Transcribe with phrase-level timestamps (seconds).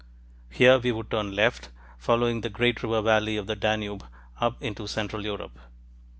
[0.49, 1.69] Here we would turn left,
[1.99, 4.03] following the great river valley of the Danube
[4.39, 5.59] up into central Europe.